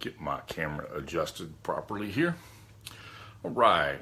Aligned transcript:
get 0.00 0.20
my 0.20 0.40
camera 0.46 0.86
adjusted 0.94 1.62
properly 1.62 2.10
here. 2.10 2.34
All 3.44 3.50
right, 3.50 4.00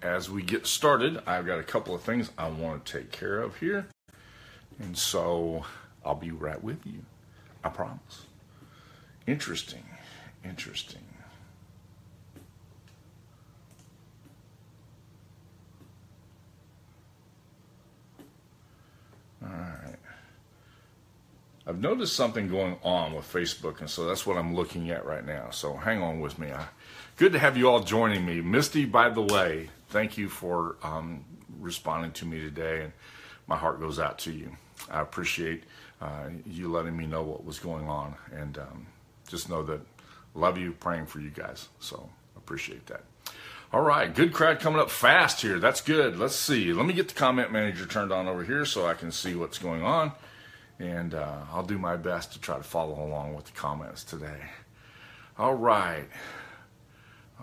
as 0.00 0.30
we 0.30 0.42
get 0.42 0.66
started, 0.66 1.20
I've 1.26 1.46
got 1.46 1.58
a 1.58 1.64
couple 1.64 1.94
of 1.94 2.02
things 2.02 2.30
I 2.38 2.48
want 2.48 2.86
to 2.86 2.98
take 3.00 3.10
care 3.10 3.40
of 3.40 3.56
here. 3.56 3.86
And 4.78 4.96
so 4.96 5.64
I'll 6.04 6.14
be 6.14 6.30
right 6.30 6.62
with 6.62 6.86
you. 6.86 7.04
I 7.64 7.68
promise. 7.70 8.26
Interesting. 9.26 9.84
Interesting. 10.44 11.02
All 19.42 19.48
right. 19.50 19.96
I've 21.68 21.80
noticed 21.82 22.16
something 22.16 22.48
going 22.48 22.78
on 22.82 23.12
with 23.12 23.30
Facebook, 23.30 23.80
and 23.80 23.90
so 23.90 24.06
that's 24.06 24.24
what 24.24 24.38
I'm 24.38 24.54
looking 24.54 24.90
at 24.90 25.04
right 25.04 25.24
now. 25.24 25.50
So 25.50 25.74
hang 25.74 26.00
on 26.00 26.18
with 26.18 26.38
me. 26.38 26.50
I, 26.50 26.64
good 27.18 27.34
to 27.34 27.38
have 27.38 27.58
you 27.58 27.68
all 27.68 27.80
joining 27.80 28.24
me. 28.24 28.40
Misty, 28.40 28.86
by 28.86 29.10
the 29.10 29.20
way, 29.20 29.68
thank 29.90 30.16
you 30.16 30.30
for 30.30 30.76
um, 30.82 31.26
responding 31.60 32.12
to 32.12 32.24
me 32.24 32.40
today, 32.40 32.84
and 32.84 32.92
my 33.46 33.56
heart 33.58 33.80
goes 33.80 33.98
out 33.98 34.18
to 34.20 34.32
you. 34.32 34.56
I 34.90 35.02
appreciate 35.02 35.64
uh, 36.00 36.30
you 36.46 36.70
letting 36.70 36.96
me 36.96 37.06
know 37.06 37.22
what 37.22 37.44
was 37.44 37.58
going 37.58 37.86
on, 37.86 38.14
and 38.32 38.56
um, 38.56 38.86
just 39.28 39.50
know 39.50 39.62
that 39.64 39.82
love 40.34 40.56
you, 40.56 40.72
praying 40.72 41.04
for 41.04 41.20
you 41.20 41.28
guys. 41.28 41.68
So 41.80 42.08
appreciate 42.34 42.86
that. 42.86 43.02
All 43.74 43.82
right, 43.82 44.14
good 44.14 44.32
crowd 44.32 44.60
coming 44.60 44.80
up 44.80 44.88
fast 44.88 45.42
here. 45.42 45.58
That's 45.58 45.82
good. 45.82 46.18
Let's 46.18 46.34
see. 46.34 46.72
Let 46.72 46.86
me 46.86 46.94
get 46.94 47.08
the 47.08 47.14
comment 47.14 47.52
manager 47.52 47.84
turned 47.84 48.10
on 48.10 48.26
over 48.26 48.42
here 48.42 48.64
so 48.64 48.86
I 48.86 48.94
can 48.94 49.12
see 49.12 49.34
what's 49.34 49.58
going 49.58 49.82
on 49.82 50.12
and 50.78 51.14
uh, 51.14 51.36
I'll 51.52 51.64
do 51.64 51.78
my 51.78 51.96
best 51.96 52.32
to 52.32 52.40
try 52.40 52.56
to 52.56 52.62
follow 52.62 53.04
along 53.04 53.34
with 53.34 53.46
the 53.46 53.52
comments 53.52 54.04
today. 54.04 54.40
All 55.38 55.54
right. 55.54 56.06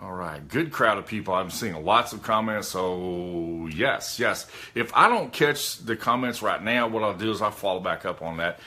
All 0.02 0.12
right. 0.12 0.46
Good 0.46 0.72
crowd 0.72 0.98
of 0.98 1.06
people. 1.06 1.34
I'm 1.34 1.50
seeing 1.50 1.82
lots 1.84 2.12
of 2.12 2.22
comments. 2.22 2.68
So, 2.68 3.68
yes, 3.72 4.18
yes. 4.18 4.46
If 4.74 4.92
I 4.94 5.08
don't 5.08 5.32
catch 5.32 5.78
the 5.78 5.96
comments 5.96 6.42
right 6.42 6.62
now, 6.62 6.88
what 6.88 7.02
I'll 7.02 7.16
do 7.16 7.30
is 7.30 7.40
I'll 7.40 7.50
follow 7.50 7.80
back 7.80 8.04
up 8.04 8.20
on 8.20 8.36
that. 8.36 8.60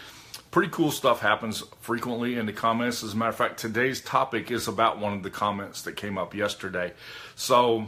Pretty 0.49 0.71
cool 0.71 0.89
stuff 0.89 1.19
happens 1.19 1.63
frequently 1.81 2.35
in 2.35 2.47
the 2.47 2.53
comments. 2.53 3.03
As 3.03 3.13
a 3.13 3.15
matter 3.15 3.29
of 3.29 3.35
fact, 3.35 3.59
today's 3.59 4.01
topic 4.01 4.49
is 4.49 4.67
about 4.67 4.97
one 4.97 5.13
of 5.13 5.21
the 5.21 5.29
comments 5.29 5.83
that 5.83 5.95
came 5.95 6.17
up 6.17 6.33
yesterday. 6.33 6.93
So, 7.35 7.87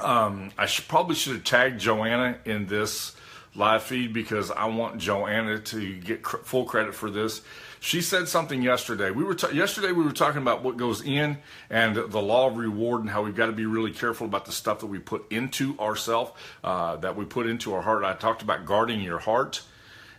um, 0.00 0.52
I 0.56 0.66
should, 0.66 0.86
probably 0.86 1.16
should 1.16 1.34
have 1.34 1.44
tagged 1.44 1.80
Joanna 1.80 2.38
in 2.44 2.66
this 2.66 3.16
live 3.54 3.82
feed 3.82 4.12
because 4.12 4.50
I 4.50 4.66
want 4.66 4.98
Joanna 4.98 5.60
to 5.60 5.96
get 5.96 6.22
cr- 6.22 6.38
full 6.38 6.64
credit 6.64 6.94
for 6.94 7.10
this. 7.10 7.42
She 7.80 8.00
said 8.00 8.28
something 8.28 8.62
yesterday. 8.62 9.10
We 9.10 9.24
were 9.24 9.36
yesterday 9.52 9.92
we 9.92 10.02
were 10.02 10.12
talking 10.12 10.40
about 10.40 10.62
what 10.62 10.76
goes 10.76 11.02
in 11.02 11.38
and 11.68 11.94
the 11.94 12.22
law 12.22 12.46
of 12.46 12.56
reward 12.56 13.02
and 13.02 13.10
how 13.10 13.22
we've 13.22 13.36
got 13.36 13.46
to 13.46 13.52
be 13.52 13.66
really 13.66 13.92
careful 13.92 14.26
about 14.26 14.46
the 14.46 14.52
stuff 14.52 14.80
that 14.80 14.86
we 14.86 14.98
put 14.98 15.30
into 15.30 15.78
ourselves, 15.78 16.32
uh, 16.62 16.96
that 16.96 17.16
we 17.16 17.24
put 17.24 17.46
into 17.46 17.74
our 17.74 17.82
heart. 17.82 18.04
I 18.04 18.14
talked 18.14 18.42
about 18.42 18.64
guarding 18.64 19.00
your 19.00 19.18
heart 19.18 19.62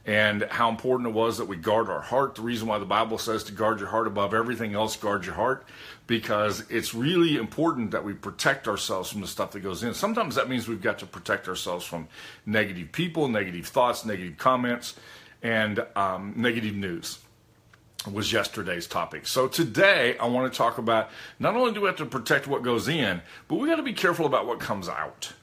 and 0.05 0.43
how 0.51 0.69
important 0.69 1.09
it 1.09 1.13
was 1.13 1.39
that 1.39 1.45
we 1.45 1.55
guard 1.55 1.89
our 1.89 2.01
heart. 2.01 2.35
The 2.35 2.43
reason 2.43 2.67
why 2.67 2.77
the 2.77 2.85
Bible 2.85 3.17
says 3.17 3.43
to 3.45 3.51
guard 3.51 3.79
your 3.79 3.89
heart 3.89 4.05
above 4.05 4.33
everything 4.33 4.75
else, 4.75 4.95
guard 4.95 5.25
your 5.25 5.33
heart, 5.33 5.65
because 6.05 6.63
it's 6.69 6.93
really 6.93 7.37
important 7.37 7.91
that 7.91 8.05
we 8.05 8.13
protect 8.13 8.67
ourselves 8.67 9.11
from 9.11 9.21
the 9.21 9.27
stuff 9.27 9.51
that 9.51 9.61
goes 9.61 9.83
in. 9.83 9.95
Sometimes 9.95 10.35
that 10.35 10.47
means 10.47 10.67
we've 10.67 10.81
got 10.81 10.99
to 10.99 11.07
protect 11.07 11.47
ourselves 11.47 11.85
from 11.85 12.07
negative 12.45 12.91
people, 12.91 13.27
negative 13.27 13.65
thoughts, 13.65 14.05
negative 14.05 14.37
comments, 14.37 14.95
and 15.41 15.83
um, 15.95 16.33
negative 16.35 16.75
news 16.75 17.19
was 18.11 18.31
yesterday's 18.31 18.85
topic. 18.85 19.25
So 19.25 19.47
today 19.47 20.15
I 20.19 20.27
want 20.27 20.51
to 20.51 20.55
talk 20.55 20.77
about 20.77 21.09
not 21.39 21.55
only 21.55 21.73
do 21.73 21.81
we 21.81 21.87
have 21.87 21.95
to 21.97 22.05
protect 22.05 22.45
what 22.45 22.61
goes 22.61 22.87
in, 22.87 23.21
but 23.47 23.55
we 23.55 23.67
got 23.67 23.77
to 23.77 23.83
be 23.83 23.93
careful 23.93 24.27
about 24.27 24.45
what 24.45 24.59
comes 24.59 24.87
out 24.87 25.33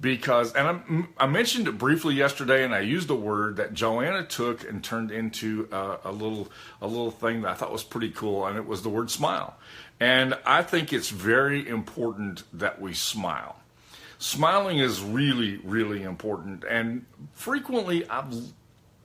because 0.00 0.52
and 0.54 1.06
I, 1.18 1.24
I, 1.24 1.26
mentioned 1.26 1.68
it 1.68 1.78
briefly 1.78 2.14
yesterday 2.14 2.64
and 2.64 2.74
i 2.74 2.80
used 2.80 3.08
a 3.10 3.14
word 3.14 3.56
that 3.56 3.74
joanna 3.74 4.24
took 4.24 4.68
and 4.68 4.82
turned 4.82 5.10
into 5.10 5.68
a, 5.70 5.98
a, 6.04 6.12
little 6.12 6.48
a 6.82 6.86
little 6.86 7.10
thing 7.10 7.42
that 7.42 7.50
i 7.50 7.54
thought 7.54 7.72
was 7.72 7.84
pretty 7.84 8.10
cool 8.10 8.46
and 8.46 8.56
it 8.56 8.66
was 8.66 8.82
the 8.82 8.88
word 8.88 9.10
smile. 9.10 9.56
And 10.00 10.36
i 10.44 10.62
think 10.62 10.92
it's 10.92 11.10
very 11.10 11.66
important 11.66 12.42
that 12.52 12.80
we 12.80 12.94
smile. 12.94 13.56
Smiling 14.18 14.78
is 14.78 15.00
really 15.00 15.58
really 15.58 16.02
important 16.02 16.64
and 16.68 17.04
frequently 17.32 18.08
i've 18.08 18.34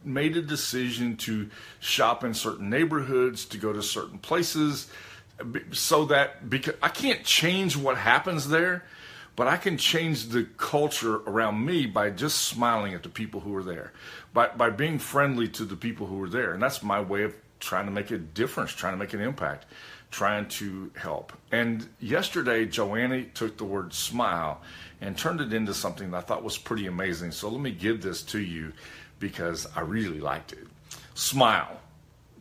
made 0.03 0.37
a 0.37 0.41
decision 0.41 1.17
to 1.17 1.49
shop 1.79 2.23
in 2.23 2.33
certain 2.33 2.69
neighborhoods 2.69 3.45
to 3.45 3.57
go 3.57 3.73
to 3.73 3.83
certain 3.83 4.17
places 4.17 4.87
so 5.71 6.05
that 6.05 6.49
because 6.49 6.73
i 6.81 6.89
can't 6.89 7.23
change 7.23 7.77
what 7.77 7.97
happens 7.97 8.49
there 8.49 8.83
but 9.39 9.47
I 9.47 9.55
can 9.55 9.77
change 9.77 10.25
the 10.25 10.43
culture 10.57 11.21
around 11.25 11.65
me 11.65 11.85
by 11.85 12.09
just 12.09 12.39
smiling 12.39 12.93
at 12.93 13.03
the 13.03 13.09
people 13.09 13.39
who 13.39 13.55
are 13.55 13.63
there, 13.63 13.93
by, 14.33 14.49
by 14.49 14.69
being 14.69 14.99
friendly 14.99 15.47
to 15.47 15.63
the 15.63 15.77
people 15.77 16.07
who 16.07 16.21
are 16.21 16.27
there. 16.27 16.51
And 16.51 16.61
that's 16.61 16.83
my 16.83 16.99
way 16.99 17.23
of 17.23 17.33
trying 17.61 17.85
to 17.85 17.91
make 17.93 18.11
a 18.11 18.17
difference, 18.17 18.73
trying 18.73 18.95
to 18.95 18.97
make 18.97 19.13
an 19.13 19.21
impact, 19.21 19.65
trying 20.11 20.49
to 20.49 20.91
help. 20.97 21.31
And 21.53 21.87
yesterday, 22.01 22.65
Joanna 22.65 23.23
took 23.23 23.55
the 23.55 23.63
word 23.63 23.93
smile 23.93 24.59
and 24.99 25.17
turned 25.17 25.39
it 25.39 25.53
into 25.53 25.73
something 25.73 26.11
that 26.11 26.17
I 26.17 26.19
thought 26.19 26.43
was 26.43 26.57
pretty 26.57 26.87
amazing. 26.87 27.31
So 27.31 27.47
let 27.47 27.61
me 27.61 27.71
give 27.71 28.01
this 28.01 28.23
to 28.23 28.39
you 28.39 28.73
because 29.19 29.65
I 29.73 29.79
really 29.79 30.19
liked 30.19 30.51
it. 30.51 30.67
SMILE, 31.13 31.79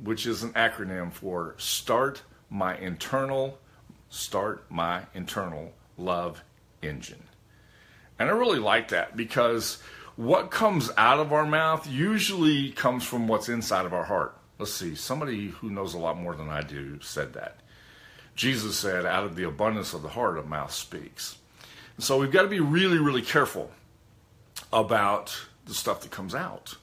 which 0.03 0.26
is 0.26 0.42
an 0.42 0.53
acronym 0.54 1.12
for 1.12 1.54
Start 1.58 2.22
My 2.50 2.76
Internal, 2.76 3.56
Start 4.10 4.69
My 4.69 5.03
Internal 5.14 5.72
Love 5.97 6.42
engine. 6.83 7.22
And 8.19 8.28
I 8.28 8.33
really 8.33 8.59
like 8.59 8.89
that 8.89 9.16
because 9.16 9.83
what 10.16 10.50
comes 10.50 10.91
out 10.97 11.21
of 11.21 11.33
our 11.33 11.47
mouth 11.47 11.87
usually 11.87 12.72
comes 12.72 13.05
from 13.05 13.28
what's 13.28 13.49
inside 13.49 13.87
of 13.87 13.94
our 13.94 14.05
heart. 14.05 14.37
Let's 14.59 14.72
see, 14.72 14.97
somebody 14.97 15.49
who 15.49 15.71
knows 15.71 15.94
a 15.94 15.99
lot 15.99 16.19
more 16.19 16.34
than 16.34 16.49
I 16.49 16.62
do 16.62 17.00
said 17.00 17.34
that. 17.34 17.61
Jesus 18.34 18.77
said, 18.77 19.06
out 19.06 19.25
of 19.25 19.37
the 19.37 19.44
abundance 19.44 19.94
of 19.94 20.03
the 20.03 20.09
heart, 20.09 20.38
a 20.38 20.43
mouth 20.43 20.72
speaks. 20.72 21.38
And 21.97 22.05
so 22.05 22.19
we've 22.19 22.33
got 22.33 22.43
to 22.43 22.49
be 22.49 22.61
really, 22.61 22.99
really 22.99 23.22
careful 23.22 23.71
about 24.72 25.37
the 25.67 25.75
stuff 25.75 26.00
that 26.00 26.11
comes 26.11 26.34
out. 26.34 26.77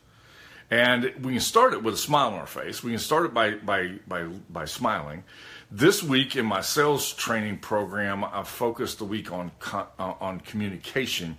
And 0.71 1.13
we 1.21 1.33
can 1.33 1.41
start 1.41 1.73
it 1.73 1.83
with 1.83 1.93
a 1.93 1.97
smile 1.97 2.27
on 2.27 2.33
our 2.33 2.47
face. 2.47 2.83
We 2.83 2.91
can 2.91 2.99
start 2.99 3.25
it 3.25 3.33
by, 3.33 3.51
by, 3.51 3.95
by, 4.07 4.23
by 4.49 4.65
smiling. 4.65 5.23
This 5.71 6.03
week 6.03 6.35
in 6.35 6.45
my 6.45 6.61
sales 6.61 7.11
training 7.11 7.57
program, 7.57 8.23
I 8.23 8.43
focused 8.43 8.99
the 8.99 9.05
week 9.05 9.31
on 9.31 9.51
uh, 9.73 9.85
on 9.97 10.39
communication, 10.41 11.37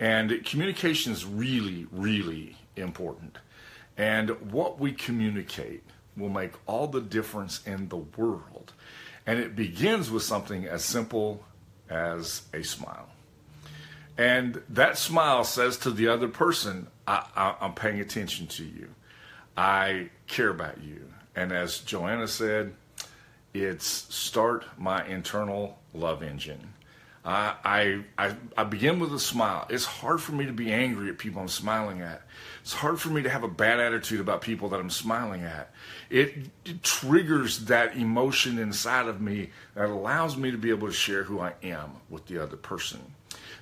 and 0.00 0.44
communication 0.44 1.12
is 1.12 1.24
really, 1.24 1.86
really 1.92 2.56
important. 2.74 3.38
And 3.96 4.30
what 4.50 4.80
we 4.80 4.92
communicate 4.92 5.84
will 6.16 6.30
make 6.30 6.52
all 6.66 6.88
the 6.88 7.00
difference 7.00 7.64
in 7.64 7.88
the 7.88 7.98
world. 7.98 8.72
And 9.24 9.38
it 9.38 9.54
begins 9.54 10.10
with 10.10 10.24
something 10.24 10.66
as 10.66 10.84
simple 10.84 11.44
as 11.88 12.42
a 12.52 12.62
smile. 12.62 13.08
And 14.18 14.62
that 14.70 14.98
smile 14.98 15.44
says 15.44 15.76
to 15.78 15.90
the 15.90 16.08
other 16.08 16.28
person, 16.28 16.88
I, 17.06 17.54
am 17.60 17.74
paying 17.74 18.00
attention 18.00 18.48
to 18.48 18.64
you. 18.64 18.88
I 19.56 20.10
care 20.26 20.48
about 20.48 20.82
you. 20.82 21.06
And 21.36 21.52
as 21.52 21.78
Joanna 21.78 22.26
said, 22.26 22.74
it's 23.52 23.86
start 24.14 24.64
my 24.78 25.06
internal 25.06 25.78
love 25.92 26.22
engine. 26.22 26.74
I, 27.22 28.02
I, 28.16 28.34
I 28.56 28.64
begin 28.64 28.98
with 28.98 29.12
a 29.12 29.18
smile. 29.18 29.66
It's 29.68 29.84
hard 29.84 30.22
for 30.22 30.32
me 30.32 30.46
to 30.46 30.52
be 30.52 30.72
angry 30.72 31.10
at 31.10 31.18
people 31.18 31.42
I'm 31.42 31.48
smiling 31.48 32.00
at. 32.00 32.22
It's 32.62 32.72
hard 32.72 32.98
for 32.98 33.10
me 33.10 33.22
to 33.22 33.28
have 33.28 33.42
a 33.42 33.48
bad 33.48 33.78
attitude 33.78 34.20
about 34.20 34.40
people 34.40 34.70
that 34.70 34.80
I'm 34.80 34.88
smiling 34.88 35.42
at. 35.42 35.70
It, 36.08 36.50
it 36.64 36.82
triggers 36.82 37.66
that 37.66 37.94
emotion 37.94 38.58
inside 38.58 39.06
of 39.06 39.20
me 39.20 39.50
that 39.74 39.90
allows 39.90 40.38
me 40.38 40.50
to 40.50 40.56
be 40.56 40.70
able 40.70 40.86
to 40.86 40.94
share 40.94 41.24
who 41.24 41.40
I 41.40 41.52
am 41.62 41.92
with 42.08 42.24
the 42.26 42.38
other 42.38 42.56
person. 42.56 43.00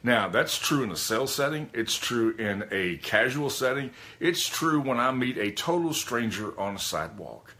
Now, 0.04 0.28
that's 0.28 0.56
true 0.56 0.84
in 0.84 0.92
a 0.92 0.96
sales 0.96 1.34
setting. 1.34 1.68
It's 1.74 1.96
true 1.96 2.36
in 2.36 2.64
a 2.70 2.98
casual 2.98 3.50
setting. 3.50 3.90
It's 4.20 4.46
true 4.46 4.80
when 4.80 5.00
I 5.00 5.10
meet 5.10 5.36
a 5.36 5.50
total 5.50 5.92
stranger 5.92 6.58
on 6.60 6.76
a 6.76 6.78
sidewalk. 6.78 7.54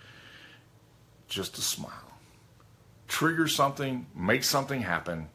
Just 1.29 1.59
a 1.59 1.61
smile 1.61 2.08
trigger 3.09 3.49
something, 3.49 4.07
make 4.15 4.45
something 4.45 4.83
happen, 4.83 5.29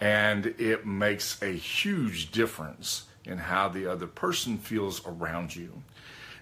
and 0.00 0.46
it 0.58 0.86
makes 0.86 1.40
a 1.42 1.52
huge 1.52 2.32
difference 2.32 3.04
in 3.24 3.38
how 3.38 3.68
the 3.68 3.86
other 3.86 4.06
person 4.06 4.58
feels 4.58 5.06
around 5.06 5.54
you. 5.54 5.82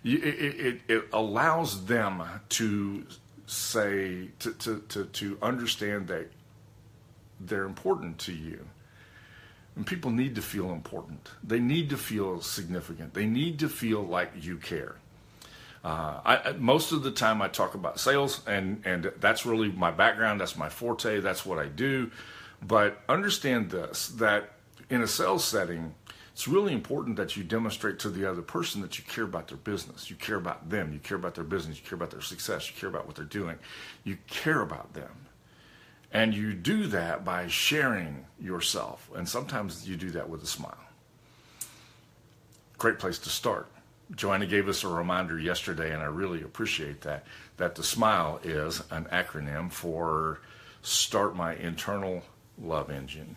It, 0.05 0.23
it, 0.25 0.81
it 0.89 1.09
allows 1.13 1.87
them 1.87 2.23
to 2.51 3.05
say, 3.47 4.29
to, 4.39 4.53
to, 4.53 4.81
to, 4.89 5.05
to 5.05 5.39
understand 5.43 6.07
that 6.09 6.31
they're 7.41 7.65
important 7.65 8.19
to 8.19 8.33
you. 8.33 8.65
And 9.75 9.87
people 9.87 10.11
need 10.11 10.35
to 10.37 10.43
feel 10.43 10.71
important. 10.71 11.31
They 11.43 11.61
need 11.61 11.91
to 11.91 11.97
feel 11.97 12.41
significant. 12.41 13.15
They 13.15 13.27
need 13.27 13.59
to 13.61 13.69
feel 13.69 14.03
like 14.03 14.33
you 14.41 14.57
care. 14.57 14.97
Uh, 15.85 16.21
I, 16.25 16.53
most 16.59 16.93
of 16.93 17.03
the 17.03 17.11
time, 17.11 17.41
I 17.41 17.49
talk 17.49 17.75
about 17.75 18.01
sales, 18.01 18.41
and 18.47 18.83
and 18.85 19.13
that's 19.21 19.47
really 19.47 19.71
my 19.71 19.91
background. 19.91 20.41
That's 20.41 20.57
my 20.57 20.69
forte. 20.69 21.21
That's 21.21 21.47
what 21.47 21.59
I 21.59 21.67
do. 21.67 22.11
But 22.67 23.01
understand 23.09 23.71
this: 23.71 24.09
that 24.09 24.53
in 24.91 25.03
a 25.03 25.07
sales 25.07 25.45
setting, 25.45 25.95
it's 26.33 26.49
really 26.49 26.73
important 26.73 27.17
that 27.17 27.37
you 27.37 27.45
demonstrate 27.45 27.99
to 28.01 28.11
the 28.11 28.29
other 28.31 28.43
person 28.43 28.81
that 28.83 28.99
you 28.99 29.05
care 29.05 29.25
about 29.25 29.49
their 29.49 29.57
business, 29.57 30.09
you 30.09 30.17
care 30.17 30.37
about 30.37 30.71
them, 30.71 30.93
you 30.93 30.99
care 30.99 31.17
about 31.17 31.35
their 31.35 31.45
business, 31.45 31.79
you 31.79 31.85
care 31.85 31.97
about 31.97 32.11
their 32.11 32.21
success, 32.21 32.71
you 32.71 32.77
care 32.77 32.89
about 32.89 33.07
what 33.07 33.17
they're 33.17 33.25
doing, 33.25 33.59
you 34.05 34.17
care 34.29 34.61
about 34.61 34.95
them. 34.95 35.11
And 36.13 36.33
you 36.33 36.55
do 36.55 36.87
that 36.87 37.25
by 37.25 37.49
sharing 37.49 38.25
yourself. 38.41 39.11
And 39.15 39.29
sometimes 39.29 39.89
you 39.89 39.97
do 39.97 40.11
that 40.13 40.29
with 40.29 40.43
a 40.43 40.47
smile. 40.47 40.79
Great 42.79 42.99
place 42.99 43.19
to 43.19 43.29
start. 43.29 43.69
Joanna 44.15 44.47
gave 44.47 44.69
us 44.69 44.85
a 44.85 44.89
reminder 44.89 45.39
yesterday, 45.39 45.93
and 45.93 46.03
I 46.03 46.07
really 46.07 46.43
appreciate 46.43 47.03
that, 47.03 47.25
that 47.59 47.75
the 47.75 47.83
SMILE 47.83 48.41
is 48.43 48.83
an 48.91 49.05
acronym 49.13 49.71
for 49.71 50.41
Start 50.83 51.37
My 51.37 51.55
Internal 51.55 52.23
Love 52.57 52.91
Engine. 52.91 53.37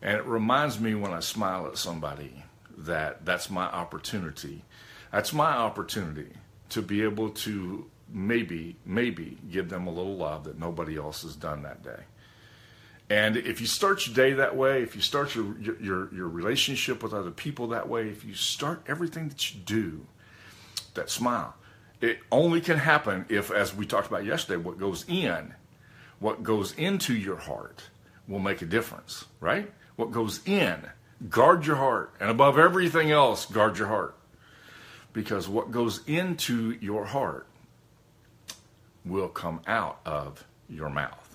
And 0.00 0.16
it 0.16 0.24
reminds 0.24 0.78
me 0.78 0.94
when 0.94 1.12
I 1.12 1.20
smile 1.20 1.66
at 1.66 1.78
somebody 1.78 2.44
that 2.78 3.24
that's 3.24 3.50
my 3.50 3.64
opportunity. 3.64 4.62
That's 5.10 5.32
my 5.32 5.50
opportunity 5.50 6.32
to 6.68 6.82
be 6.82 7.02
able 7.02 7.30
to 7.30 7.86
maybe, 8.08 8.76
maybe 8.84 9.38
give 9.50 9.68
them 9.68 9.86
a 9.86 9.92
little 9.92 10.16
love 10.16 10.44
that 10.44 10.58
nobody 10.58 10.96
else 10.96 11.22
has 11.22 11.34
done 11.34 11.62
that 11.62 11.82
day. 11.82 12.02
And 13.08 13.36
if 13.36 13.60
you 13.60 13.66
start 13.66 14.06
your 14.06 14.14
day 14.14 14.32
that 14.34 14.56
way, 14.56 14.82
if 14.82 14.96
you 14.96 15.02
start 15.02 15.34
your, 15.34 15.56
your, 15.60 16.12
your 16.12 16.28
relationship 16.28 17.02
with 17.02 17.12
other 17.14 17.30
people 17.30 17.68
that 17.68 17.88
way, 17.88 18.08
if 18.08 18.24
you 18.24 18.34
start 18.34 18.82
everything 18.88 19.28
that 19.28 19.54
you 19.54 19.60
do, 19.60 20.06
that 20.94 21.08
smile, 21.08 21.54
it 22.00 22.18
only 22.32 22.60
can 22.60 22.78
happen 22.78 23.24
if, 23.28 23.50
as 23.50 23.74
we 23.74 23.86
talked 23.86 24.08
about 24.08 24.24
yesterday, 24.24 24.56
what 24.56 24.78
goes 24.78 25.04
in, 25.08 25.54
what 26.18 26.42
goes 26.42 26.72
into 26.72 27.14
your 27.14 27.36
heart 27.36 27.84
will 28.26 28.40
make 28.40 28.60
a 28.60 28.66
difference, 28.66 29.24
right? 29.40 29.72
What 29.94 30.10
goes 30.10 30.40
in, 30.44 30.82
guard 31.28 31.64
your 31.64 31.76
heart. 31.76 32.12
And 32.20 32.28
above 32.28 32.58
everything 32.58 33.10
else, 33.12 33.46
guard 33.46 33.78
your 33.78 33.88
heart. 33.88 34.16
Because 35.12 35.48
what 35.48 35.70
goes 35.70 36.00
into 36.06 36.76
your 36.80 37.06
heart 37.06 37.46
will 39.04 39.28
come 39.28 39.60
out 39.66 40.00
of 40.04 40.44
your 40.68 40.90
mouth. 40.90 41.25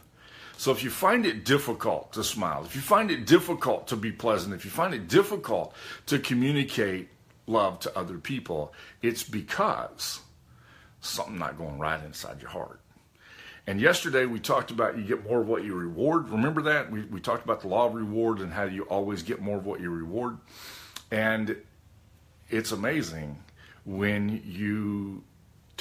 So 0.61 0.69
if 0.69 0.83
you 0.83 0.91
find 0.91 1.25
it 1.25 1.43
difficult 1.43 2.13
to 2.13 2.23
smile, 2.23 2.63
if 2.63 2.75
you 2.75 2.81
find 2.81 3.09
it 3.09 3.25
difficult 3.25 3.87
to 3.87 3.95
be 3.95 4.11
pleasant, 4.11 4.53
if 4.53 4.63
you 4.63 4.69
find 4.69 4.93
it 4.93 5.07
difficult 5.07 5.73
to 6.05 6.19
communicate 6.19 7.09
love 7.47 7.79
to 7.79 7.97
other 7.97 8.19
people, 8.19 8.71
it's 9.01 9.23
because 9.23 10.19
something 10.99 11.39
not 11.39 11.57
going 11.57 11.79
right 11.79 11.99
inside 12.03 12.43
your 12.43 12.51
heart. 12.51 12.79
And 13.65 13.81
yesterday 13.81 14.27
we 14.27 14.39
talked 14.39 14.69
about 14.69 14.99
you 14.99 15.03
get 15.03 15.27
more 15.27 15.41
of 15.41 15.47
what 15.47 15.63
you 15.63 15.73
reward. 15.73 16.29
Remember 16.29 16.61
that? 16.61 16.91
We, 16.91 17.05
we 17.05 17.19
talked 17.19 17.43
about 17.43 17.61
the 17.61 17.67
law 17.67 17.87
of 17.87 17.95
reward 17.95 18.37
and 18.37 18.53
how 18.53 18.65
you 18.65 18.83
always 18.83 19.23
get 19.23 19.41
more 19.41 19.57
of 19.57 19.65
what 19.65 19.81
you 19.81 19.89
reward. 19.89 20.37
And 21.09 21.55
it's 22.51 22.71
amazing 22.71 23.43
when 23.83 24.43
you 24.45 25.23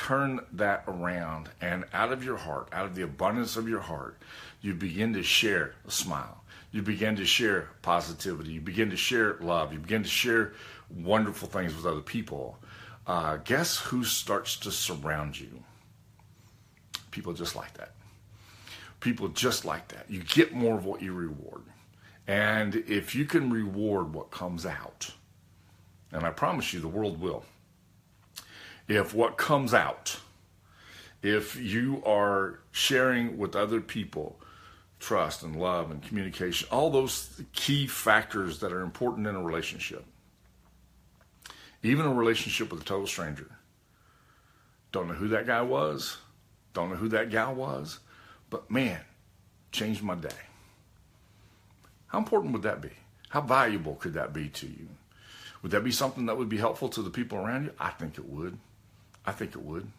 turn 0.01 0.41
that 0.53 0.83
around 0.89 1.51
and 1.61 1.85
out 1.93 2.11
of 2.11 2.25
your 2.25 2.39
heart, 2.39 2.69
out 2.73 2.87
of 2.87 2.95
the 2.95 3.03
abundance 3.03 3.59
of 3.59 3.69
your 3.69 3.81
heart, 3.81 4.17
you 4.63 4.73
begin 4.73 5.13
to 5.13 5.23
share 5.23 5.75
a 5.87 5.91
smile. 5.91 6.43
You 6.73 6.81
begin 6.81 7.17
to 7.17 7.27
share 7.27 7.69
positivity. 7.83 8.53
You 8.53 8.63
begin 8.63 8.89
to 8.91 8.97
share 8.97 9.37
love. 9.41 9.75
You 9.75 9.79
begin 9.79 10.03
to 10.03 10.09
share 10.09 10.55
wonderful 10.89 11.49
things 11.49 11.77
with 11.77 11.85
other 11.85 12.01
people. 12.01 12.57
Uh, 13.07 13.37
guess 13.45 13.77
who 13.77 14.03
starts 14.03 14.57
to 14.59 14.71
surround 14.71 15.39
you? 15.39 15.63
People 17.11 17.35
just 17.35 17.55
like 17.55 17.75
that. 17.75 17.93
People 19.01 19.29
just 19.29 19.67
like 19.67 19.89
that. 19.89 20.07
You 20.09 20.23
get 20.23 20.55
more 20.55 20.77
of 20.77 20.87
what 20.87 21.03
you 21.03 21.13
reward. 21.13 21.63
And 22.27 22.75
if 22.75 23.15
you 23.15 23.27
can 23.27 23.51
reward 23.51 24.15
what 24.15 24.31
comes 24.31 24.65
out, 24.65 25.11
and 26.11 26.25
I 26.25 26.31
promise 26.31 26.73
you 26.73 26.81
the 26.81 26.89
world 26.89 27.21
will, 27.21 27.45
if 28.91 29.15
what 29.15 29.37
comes 29.37 29.73
out, 29.73 30.19
if 31.23 31.55
you 31.55 32.03
are 32.05 32.59
sharing 32.73 33.39
with 33.39 33.55
other 33.55 33.81
people 33.81 34.41
trust 34.99 35.45
and 35.45 35.55
love 35.55 35.93
and 35.93 36.03
communication, 36.03 36.67
all 36.73 36.91
those 36.91 37.41
key 37.53 37.87
factors 37.87 38.59
that 38.59 38.73
are 38.73 38.81
important 38.81 39.29
in 39.29 39.37
a 39.37 39.43
relationship, 39.43 40.05
even 41.85 42.05
a 42.05 42.13
relationship 42.13 42.73
with 42.73 42.81
a 42.81 42.85
total 42.85 43.07
stranger, 43.07 43.49
don't 44.91 45.07
know 45.07 45.15
who 45.15 45.29
that 45.29 45.47
guy 45.47 45.63
was, 45.63 46.17
don't 46.75 46.91
know 46.91 46.97
who 46.97 47.09
that 47.09 47.31
gal 47.31 47.55
was, 47.55 48.01
but 48.51 48.69
man, 48.69 49.01
changed 49.71 50.03
my 50.03 50.17
day. 50.17 50.29
How 52.09 52.19
important 52.19 52.53
would 52.55 52.63
that 52.63 52.83
be? 52.83 52.91
How 53.29 53.41
valuable 53.41 53.95
could 53.95 54.15
that 54.15 54.33
be 54.33 54.49
to 54.49 54.67
you? 54.67 54.89
Would 55.63 55.71
that 55.71 55.85
be 55.85 55.93
something 55.93 56.27
that 56.27 56.37
would 56.37 56.49
be 56.49 56.57
helpful 56.57 56.89
to 56.89 57.03
the 57.03 57.11
people 57.11 57.39
around 57.39 57.67
you? 57.67 57.73
I 57.79 57.91
think 57.91 58.19
it 58.19 58.29
would. 58.29 58.59
I 59.25 59.33
think 59.33 59.53
it 59.53 59.63
would. 59.63 59.91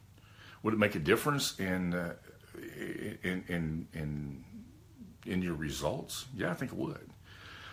Would 0.64 0.74
it 0.74 0.78
make 0.78 0.96
a 0.96 1.00
difference 1.00 1.60
in 1.60 1.94
uh, 1.94 2.14
in 3.24 3.44
in 3.48 3.88
in 3.94 4.44
in 5.26 5.42
your 5.42 5.56
results? 5.56 6.26
Yeah, 6.36 6.52
I 6.52 6.54
think 6.54 6.72
it 6.72 6.78
would. 6.78 7.10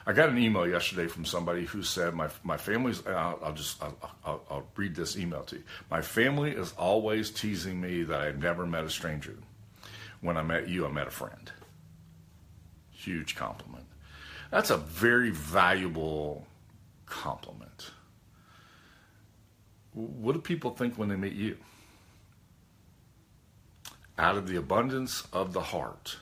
I 0.07 0.13
got 0.13 0.31
an 0.31 0.39
email 0.39 0.67
yesterday 0.67 1.07
from 1.07 1.27
somebody 1.27 1.67
who 1.67 1.83
said 1.83 2.15
my 2.15 2.29
my 2.43 2.57
family's. 2.57 3.07
I'll, 3.07 3.39
I'll 3.43 3.53
just 3.53 3.83
I'll, 3.83 3.97
I'll, 4.25 4.45
I'll, 4.51 4.67
read 4.77 4.95
this 4.95 5.19
email 5.19 5.43
to 5.45 5.57
you. 5.57 5.63
My 5.91 6.01
family 6.01 6.53
is 6.53 6.73
always 6.79 7.31
teasing 7.31 7.81
me 7.81 8.05
that 8.05 8.21
I've 8.21 8.39
never 8.39 8.67
met 8.67 8.85
a 8.85 8.91
stranger. 8.91 9.37
When 10.21 10.37
I 10.37 10.43
met 10.43 10.69
you, 10.69 10.87
I 10.87 10.91
met 10.91 11.07
a 11.07 11.11
friend. 11.11 11.53
Huge 12.91 13.37
compliment. 13.37 13.85
That's 14.51 14.71
a 14.71 14.79
very 14.79 15.31
valuable 15.31 16.47
compliment 17.05 17.91
what 19.99 20.35
do 20.35 20.41
people 20.41 20.71
think 20.71 20.97
when 20.97 21.09
they 21.09 21.17
meet 21.17 21.33
you? 21.33 21.57
Out 24.17 24.37
of 24.37 24.47
the 24.47 24.57
abundance 24.57 25.27
of 25.33 25.53
the 25.53 25.61
heart, 25.61 26.19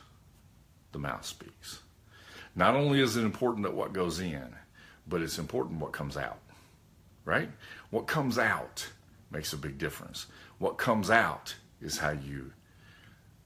the 0.91 0.99
mouth 0.99 1.25
speaks. 1.25 1.81
Not 2.55 2.75
only 2.75 3.01
is 3.01 3.17
it 3.17 3.23
important 3.23 3.63
that 3.63 3.75
what 3.75 3.93
goes 3.93 4.19
in, 4.19 4.55
but 5.07 5.21
it's 5.21 5.37
important 5.37 5.79
what 5.79 5.91
comes 5.91 6.17
out, 6.17 6.39
right? 7.23 7.49
What 7.91 8.07
comes 8.07 8.39
out 8.39 8.87
makes 9.29 9.53
a 9.53 9.57
big 9.57 9.77
difference. 9.77 10.25
What 10.57 10.77
comes 10.77 11.11
out 11.11 11.55
is 11.79 11.99
how 11.99 12.11
you 12.11 12.53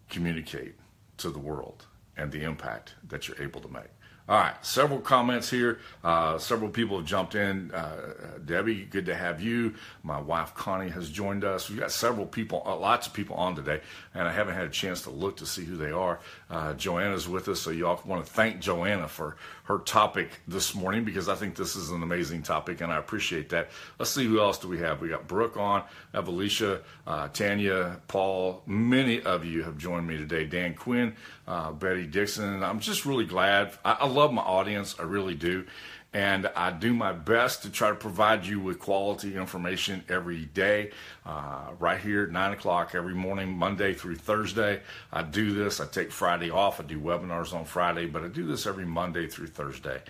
communicate 0.10 0.76
to 1.18 1.30
the 1.30 1.40
world 1.40 1.86
and 2.16 2.32
the 2.32 2.44
impact 2.44 2.96
that 3.10 3.28
you're 3.28 3.42
able 3.42 3.60
to 3.62 3.68
make. 3.68 3.92
All 4.32 4.38
right, 4.38 4.66
several 4.66 5.02
comments 5.02 5.50
here. 5.50 5.80
Uh, 6.06 6.38
several 6.38 6.70
people 6.70 6.96
have 6.96 7.06
jumped 7.06 7.36
in. 7.36 7.70
Uh, 7.72 8.14
Debbie, 8.46 8.86
good 8.86 9.08
to 9.08 9.14
have 9.14 9.42
you. 9.42 9.74
My 10.04 10.22
wife 10.22 10.56
Connie 10.56 10.88
has 10.88 11.10
joined 11.10 11.44
us. 11.44 11.70
We've 11.70 11.82
got 11.82 11.92
several 11.92 12.26
people, 12.26 12.64
uh, 12.66 12.78
lots 12.78 13.08
of 13.08 13.14
people 13.14 13.36
on 13.36 13.58
today, 13.58 13.82
and 14.14 14.30
I 14.30 14.32
haven't 14.32 14.56
had 14.56 14.68
a 14.68 14.70
chance 14.70 15.02
to 15.02 15.10
look 15.10 15.36
to 15.38 15.46
see 15.46 15.66
who 15.66 15.76
they 15.76 15.92
are. 15.92 16.22
Uh, 16.52 16.74
Joanna's 16.74 17.30
with 17.30 17.48
us, 17.48 17.62
so 17.62 17.70
y'all 17.70 18.02
want 18.06 18.26
to 18.26 18.30
thank 18.30 18.60
Joanna 18.60 19.08
for 19.08 19.38
her 19.64 19.78
topic 19.78 20.42
this 20.50 20.76
morning 20.76 21.06
because 21.06 21.30
I 21.30 21.36
think 21.36 21.56
this 21.56 21.78
is 21.78 21.92
an 21.92 22.04
amazing 22.04 22.44
topic, 22.44 22.82
and 22.82 22.92
I 22.92 22.98
appreciate 22.98 23.48
that. 23.50 23.70
Let's 23.98 24.12
see 24.12 24.26
who 24.26 24.42
else 24.42 24.58
do 24.58 24.68
we 24.68 24.78
have. 24.80 25.00
We 25.00 25.08
got 25.08 25.30
Brooke 25.30 25.56
on, 25.56 25.84
have 26.14 26.28
Alicia, 26.28 26.82
uh, 27.08 27.30
Tanya, 27.30 28.02
Paul. 28.10 28.64
Many 28.66 29.22
of 29.22 29.46
you 29.46 29.64
have 29.64 29.78
joined 29.78 30.06
me 30.06 30.18
today. 30.18 30.44
Dan 30.44 30.74
Quinn, 30.74 31.16
uh, 31.48 31.72
Betty 31.72 32.06
Dixon. 32.06 32.64
I'm 32.64 32.82
just 32.82 33.06
really 33.06 33.26
glad. 33.26 33.72
I, 33.86 33.94
I 34.02 34.08
love 34.08 34.34
my 34.34 34.42
audience. 34.42 34.98
I 35.00 35.04
really 35.04 35.36
do. 35.36 35.66
And 36.14 36.48
I 36.58 36.72
do 36.72 36.94
my 36.94 37.14
best 37.14 37.64
to 37.64 37.70
try 37.70 37.88
to 37.88 37.96
provide 37.96 38.46
you 38.46 38.60
with 38.60 38.80
quality 38.80 39.38
information 39.38 40.04
every 40.10 40.44
day, 40.46 40.92
uh, 41.26 41.70
right 41.80 42.02
here 42.02 42.24
at 42.24 42.32
9 42.32 42.52
o'clock 42.52 42.96
every 42.96 43.14
morning, 43.14 43.58
Monday 43.58 43.94
through 43.94 44.18
Thursday. 44.18 44.82
I 45.14 45.24
do 45.24 45.54
this. 45.54 45.80
I 45.80 45.86
take 45.86 46.12
Friday 46.12 46.50
off. 46.50 46.82
I 46.82 46.84
do 46.84 47.00
webinars 47.00 47.54
on 47.54 47.64
Friday, 47.64 48.08
but 48.08 48.24
I 48.24 48.28
do 48.28 48.46
this 48.46 48.68
every 48.68 48.86
Monday 48.86 49.28
through 49.28 49.48
Thursday. 49.48 50.02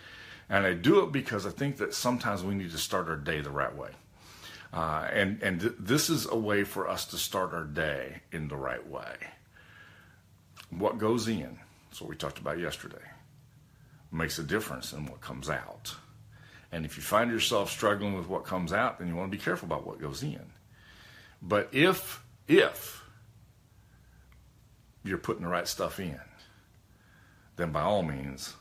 And 0.49 0.65
I 0.65 0.73
do 0.73 1.03
it 1.03 1.11
because 1.11 1.45
I 1.45 1.51
think 1.51 1.77
that 1.77 1.93
sometimes 1.93 2.43
we 2.43 2.55
need 2.55 2.71
to 2.71 2.79
start 2.79 3.07
our 3.07 3.15
day 3.15 3.41
the 3.41 3.51
right 3.51 3.75
way. 3.75 3.91
Uh, 4.73 5.07
and 5.11 5.41
and 5.43 5.61
th- 5.61 5.73
this 5.77 6.09
is 6.09 6.25
a 6.25 6.35
way 6.35 6.63
for 6.63 6.87
us 6.87 7.05
to 7.05 7.17
start 7.17 7.53
our 7.53 7.65
day 7.65 8.21
in 8.31 8.47
the 8.47 8.55
right 8.55 8.85
way. 8.87 9.15
What 10.69 10.97
goes 10.97 11.27
in, 11.27 11.59
that's 11.89 12.01
what 12.01 12.09
we 12.09 12.15
talked 12.15 12.39
about 12.39 12.57
yesterday 12.57 13.01
makes 14.11 14.37
a 14.39 14.43
difference 14.43 14.93
in 14.93 15.05
what 15.05 15.21
comes 15.21 15.49
out. 15.49 15.95
And 16.71 16.85
if 16.85 16.97
you 16.97 17.03
find 17.03 17.31
yourself 17.31 17.69
struggling 17.69 18.15
with 18.15 18.27
what 18.27 18.45
comes 18.45 18.71
out, 18.71 18.99
then 18.99 19.07
you 19.07 19.15
want 19.15 19.31
to 19.31 19.37
be 19.37 19.43
careful 19.43 19.65
about 19.65 19.85
what 19.85 19.99
goes 19.99 20.23
in. 20.23 20.51
But 21.41 21.69
if, 21.71 22.23
if 22.47 23.03
you're 25.03 25.17
putting 25.17 25.43
the 25.43 25.49
right 25.49 25.67
stuff 25.67 25.99
in, 25.99 26.19
then 27.55 27.71
by 27.71 27.81
all 27.81 28.03
means, 28.03 28.53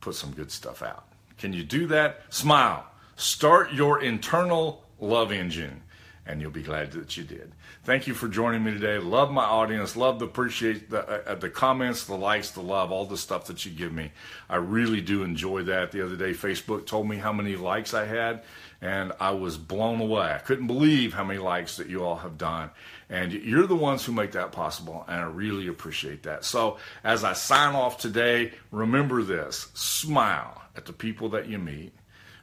put 0.00 0.14
some 0.14 0.32
good 0.32 0.50
stuff 0.50 0.82
out. 0.82 1.06
Can 1.38 1.52
you 1.52 1.64
do 1.64 1.86
that? 1.88 2.22
Smile. 2.28 2.86
Start 3.16 3.72
your 3.72 4.02
internal 4.02 4.84
love 5.00 5.32
engine. 5.32 5.82
And 6.24 6.40
you'll 6.40 6.50
be 6.50 6.62
glad 6.62 6.92
that 6.92 7.16
you 7.16 7.24
did. 7.24 7.52
Thank 7.84 8.06
you 8.06 8.14
for 8.14 8.28
joining 8.28 8.62
me 8.62 8.72
today. 8.72 8.98
Love 8.98 9.32
my 9.32 9.44
audience. 9.44 9.96
Love 9.96 10.20
the 10.20 10.24
appreciate 10.26 10.88
the, 10.88 11.00
uh, 11.00 11.32
uh, 11.32 11.34
the 11.34 11.50
comments, 11.50 12.04
the 12.04 12.14
likes, 12.14 12.50
the 12.50 12.60
love, 12.60 12.92
all 12.92 13.04
the 13.04 13.16
stuff 13.16 13.46
that 13.46 13.66
you 13.66 13.72
give 13.72 13.92
me. 13.92 14.12
I 14.48 14.56
really 14.56 15.00
do 15.00 15.24
enjoy 15.24 15.64
that. 15.64 15.90
The 15.90 16.04
other 16.04 16.16
day, 16.16 16.30
Facebook 16.30 16.86
told 16.86 17.08
me 17.08 17.16
how 17.16 17.32
many 17.32 17.56
likes 17.56 17.92
I 17.92 18.04
had, 18.04 18.42
and 18.80 19.12
I 19.18 19.32
was 19.32 19.58
blown 19.58 20.00
away. 20.00 20.32
I 20.32 20.38
couldn't 20.38 20.68
believe 20.68 21.12
how 21.12 21.24
many 21.24 21.40
likes 21.40 21.76
that 21.78 21.88
you 21.88 22.04
all 22.04 22.16
have 22.16 22.38
done. 22.38 22.70
And 23.10 23.32
you're 23.32 23.66
the 23.66 23.74
ones 23.74 24.04
who 24.04 24.12
make 24.12 24.32
that 24.32 24.52
possible, 24.52 25.04
and 25.08 25.20
I 25.20 25.24
really 25.24 25.66
appreciate 25.66 26.22
that. 26.22 26.44
So, 26.44 26.78
as 27.02 27.24
I 27.24 27.32
sign 27.32 27.74
off 27.74 27.98
today, 27.98 28.52
remember 28.70 29.22
this 29.22 29.68
smile 29.74 30.62
at 30.76 30.86
the 30.86 30.92
people 30.92 31.28
that 31.30 31.48
you 31.48 31.58
meet 31.58 31.92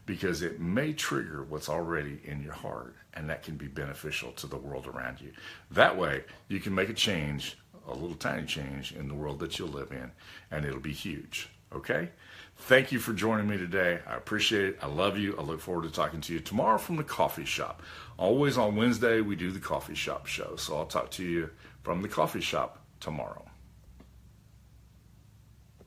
because 0.05 0.41
it 0.41 0.59
may 0.59 0.91
trigger 0.91 1.43
what's 1.43 1.69
already 1.69 2.19
in 2.23 2.41
your 2.41 2.53
heart, 2.53 2.95
and 3.13 3.29
that 3.29 3.43
can 3.43 3.55
be 3.55 3.67
beneficial 3.67 4.31
to 4.33 4.47
the 4.47 4.57
world 4.57 4.87
around 4.87 5.21
you. 5.21 5.31
That 5.71 5.97
way, 5.97 6.23
you 6.47 6.59
can 6.59 6.75
make 6.75 6.89
a 6.89 6.93
change, 6.93 7.57
a 7.87 7.93
little 7.93 8.15
tiny 8.15 8.45
change 8.45 8.91
in 8.91 9.07
the 9.07 9.15
world 9.15 9.39
that 9.39 9.57
you'll 9.57 9.69
live 9.69 9.91
in, 9.91 10.11
and 10.51 10.65
it'll 10.65 10.79
be 10.79 10.93
huge. 10.93 11.49
Okay? 11.73 12.09
Thank 12.57 12.91
you 12.91 12.99
for 12.99 13.13
joining 13.13 13.47
me 13.47 13.57
today. 13.57 13.99
I 14.05 14.15
appreciate 14.15 14.65
it. 14.65 14.79
I 14.81 14.87
love 14.87 15.17
you. 15.17 15.35
I 15.37 15.41
look 15.41 15.61
forward 15.61 15.83
to 15.83 15.91
talking 15.91 16.21
to 16.21 16.33
you 16.33 16.39
tomorrow 16.39 16.77
from 16.77 16.97
the 16.97 17.03
coffee 17.03 17.45
shop. 17.45 17.81
Always 18.17 18.57
on 18.57 18.75
Wednesday, 18.75 19.21
we 19.21 19.35
do 19.35 19.51
the 19.51 19.59
coffee 19.59 19.95
shop 19.95 20.25
show. 20.25 20.55
So 20.57 20.77
I'll 20.77 20.85
talk 20.85 21.09
to 21.11 21.23
you 21.23 21.49
from 21.83 22.01
the 22.01 22.09
coffee 22.09 22.41
shop 22.41 22.83
tomorrow. 22.99 23.48